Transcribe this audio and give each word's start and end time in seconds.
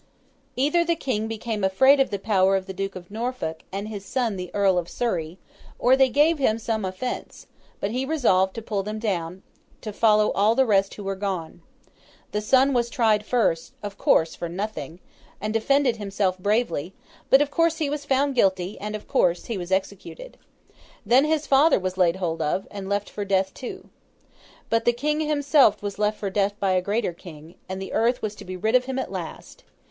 Either 0.55 0.83
the 0.83 0.95
King 0.95 1.27
became 1.27 1.63
afraid 1.63 1.99
of 1.99 2.09
the 2.09 2.17
power 2.17 2.55
of 2.55 2.65
the 2.65 2.73
Duke 2.73 2.95
of 2.95 3.11
Norfolk, 3.11 3.61
and 3.71 3.87
his 3.87 4.03
son 4.03 4.35
the 4.35 4.49
Earl 4.51 4.79
of 4.79 4.89
Surrey, 4.89 5.37
or 5.77 5.95
they 5.95 6.09
gave 6.09 6.39
him 6.39 6.57
some 6.57 6.83
offence, 6.83 7.45
but 7.79 7.91
he 7.91 8.03
resolved 8.03 8.55
to 8.55 8.63
pull 8.63 8.81
them 8.81 8.97
down, 8.97 9.43
to 9.81 9.93
follow 9.93 10.31
all 10.31 10.55
the 10.55 10.65
rest 10.65 10.95
who 10.95 11.03
were 11.03 11.13
gone. 11.15 11.61
The 12.31 12.41
son 12.41 12.73
was 12.73 12.89
tried 12.89 13.23
first—of 13.23 13.99
course 13.99 14.33
for 14.33 14.49
nothing—and 14.49 15.53
defended 15.53 15.97
himself 15.97 16.35
bravely; 16.39 16.95
but 17.29 17.39
of 17.43 17.51
course 17.51 17.77
he 17.77 17.87
was 17.87 18.03
found 18.03 18.33
guilty, 18.33 18.79
and 18.81 18.95
of 18.95 19.07
course 19.07 19.45
he 19.45 19.55
was 19.59 19.71
executed. 19.71 20.35
Then 21.05 21.25
his 21.25 21.45
father 21.45 21.79
was 21.79 21.95
laid 21.95 22.15
hold 22.15 22.41
of, 22.41 22.67
and 22.71 22.89
left 22.89 23.07
for 23.07 23.23
death 23.23 23.53
too. 23.53 23.89
But 24.67 24.85
the 24.85 24.93
King 24.93 25.19
himself 25.19 25.83
was 25.83 25.99
left 25.99 26.17
for 26.19 26.31
death 26.31 26.59
by 26.59 26.71
a 26.71 26.81
Greater 26.81 27.13
King, 27.13 27.53
and 27.69 27.79
the 27.79 27.93
earth 27.93 28.23
was 28.23 28.33
to 28.37 28.45
be 28.45 28.57
rid 28.57 28.73
of 28.73 28.85
him 28.85 28.97
at 28.97 29.11
last. 29.11 29.63